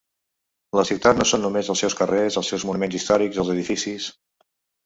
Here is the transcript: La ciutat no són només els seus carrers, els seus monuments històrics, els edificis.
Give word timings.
La 0.79 0.85
ciutat 0.89 1.19
no 1.19 1.27
són 1.31 1.43
només 1.47 1.69
els 1.75 1.83
seus 1.85 1.97
carrers, 2.01 2.39
els 2.43 2.49
seus 2.55 2.65
monuments 2.71 2.99
històrics, 3.01 3.41
els 3.45 3.53
edificis. 3.59 4.09